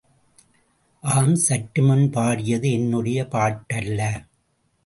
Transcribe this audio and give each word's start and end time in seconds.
ஆம், 1.03 1.35
சற்றுமுன் 1.35 2.09
பாடியது 2.09 2.71
என்னுடைய 2.71 3.27
பாட்டல்ல. 3.31 4.01